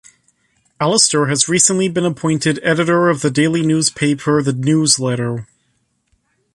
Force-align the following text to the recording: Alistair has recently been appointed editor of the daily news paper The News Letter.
Alistair 0.79 1.27
has 1.27 1.47
recently 1.47 1.87
been 1.87 2.05
appointed 2.05 2.59
editor 2.63 3.07
of 3.07 3.21
the 3.21 3.29
daily 3.29 3.63
news 3.63 3.91
paper 3.91 4.41
The 4.41 4.51
News 4.51 4.99
Letter. 4.99 5.45